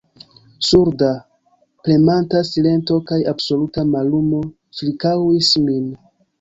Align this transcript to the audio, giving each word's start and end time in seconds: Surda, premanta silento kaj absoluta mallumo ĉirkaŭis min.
Surda, 0.69 1.09
premanta 1.89 2.41
silento 2.53 2.97
kaj 3.13 3.21
absoluta 3.35 3.87
mallumo 3.93 4.43
ĉirkaŭis 4.81 5.57
min. 5.71 5.89